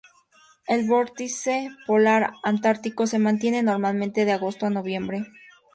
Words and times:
El 0.67 0.87
vórtice 0.87 1.69
polar 1.85 2.33
antártico 2.43 3.05
se 3.05 3.19
mantiene 3.19 3.61
normalmente 3.61 4.25
de 4.25 4.31
agosto 4.31 4.65
a 4.65 4.71
noviembre. 4.71 5.27